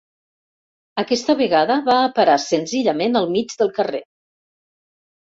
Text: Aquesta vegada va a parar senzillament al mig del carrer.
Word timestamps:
Aquesta 1.01 1.33
vegada 1.41 1.75
va 1.89 1.97
a 2.05 2.07
parar 2.19 2.37
senzillament 2.43 3.19
al 3.19 3.27
mig 3.35 3.53
del 3.61 3.69
carrer. 3.77 4.01